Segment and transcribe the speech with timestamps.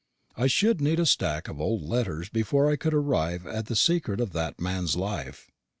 [0.35, 4.19] I should need a stack of old letters before I could arrive at the secret
[4.19, 5.51] of that man's life.